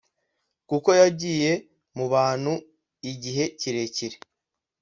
kuko 0.69 0.89
yagiye 1.01 1.51
mu 1.95 2.05
bantu 2.13 2.53
igihe 3.11 3.43
kirekire 3.59 4.17